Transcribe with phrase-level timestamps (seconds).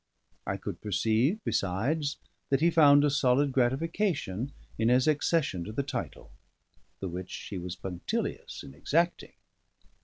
[0.47, 2.17] I could perceive, besides,
[2.49, 6.31] that he found a solid gratification in his accession to the title;
[7.01, 9.33] the which he was punctilious in exacting.